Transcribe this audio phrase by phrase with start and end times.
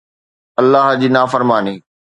[0.61, 1.83] الله جي نافرماني